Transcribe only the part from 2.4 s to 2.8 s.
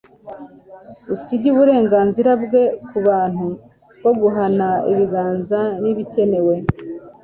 bwe